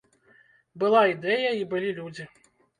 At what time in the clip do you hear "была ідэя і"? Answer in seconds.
0.85-1.71